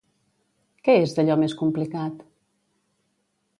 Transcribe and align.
Què 0.87 0.95
és 1.01 1.13
d'allò 1.19 1.35
més 1.43 1.55
complicat? 1.61 2.27